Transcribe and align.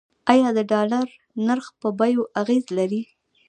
آیا 0.31 0.49
د 0.57 0.59
ډالر 0.71 1.05
نرخ 1.47 1.67
په 1.81 1.87
بیو 1.99 2.23
اغیز 2.41 2.65
لري؟ 2.77 3.01